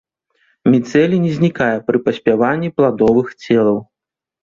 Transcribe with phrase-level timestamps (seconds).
[0.75, 3.83] Міцэлій не знікае пры паспяванні пладовых целаў.